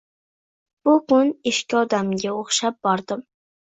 [0.89, 3.29] Bu kun ishga odamga o`xshab bordim